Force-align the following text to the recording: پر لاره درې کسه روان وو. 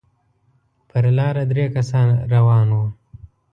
پر 0.89 1.03
لاره 1.17 1.43
درې 1.51 1.65
کسه 1.75 2.01
روان 2.33 2.67
وو. 2.75 2.85